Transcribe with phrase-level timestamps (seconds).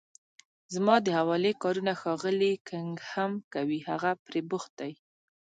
[0.73, 4.91] زما د حوالې کارونه ښاغلی کننګهم کوي، هغه پرې بوخت دی.